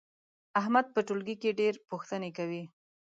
احمد 0.59 0.85
په 0.95 0.99
ټولګي 1.07 1.35
کې 1.41 1.57
ډېر 1.59 1.73
پوښتنې 1.89 2.29
کوي. 2.37 2.63